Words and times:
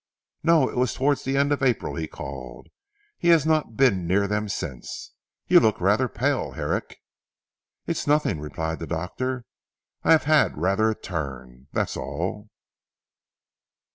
"No! 0.41 0.67
It 0.67 0.77
was 0.77 0.95
towards 0.95 1.23
the 1.23 1.37
end 1.37 1.51
of 1.51 1.61
April 1.61 1.93
he 1.95 2.07
called. 2.07 2.69
He 3.19 3.27
has 3.27 3.45
not 3.45 3.77
been 3.77 4.07
near 4.07 4.27
them 4.27 4.49
since. 4.49 5.11
You 5.45 5.59
look 5.59 5.79
rather 5.79 6.07
pale, 6.09 6.53
Herrick." 6.53 6.97
"It's 7.85 8.07
nothing," 8.07 8.39
replied 8.39 8.79
the 8.79 8.87
doctor. 8.87 9.45
"I 10.03 10.13
have 10.13 10.23
had 10.23 10.57
rather 10.57 10.89
a 10.89 10.95
turn, 10.95 11.67
that's 11.71 11.95
all." 11.95 12.49